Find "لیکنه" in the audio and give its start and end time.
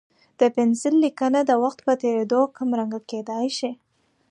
1.05-1.39